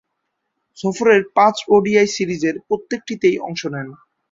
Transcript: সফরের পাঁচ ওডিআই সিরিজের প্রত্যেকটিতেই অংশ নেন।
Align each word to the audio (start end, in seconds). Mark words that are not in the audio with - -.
সফরের 0.77 1.21
পাঁচ 1.35 1.55
ওডিআই 1.69 2.07
সিরিজের 2.15 2.55
প্রত্যেকটিতেই 2.67 3.37
অংশ 3.39 3.61
নেন। 3.73 3.87